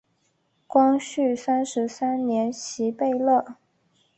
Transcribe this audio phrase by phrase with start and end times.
[0.65, 3.57] 光绪三十三年袭贝勒。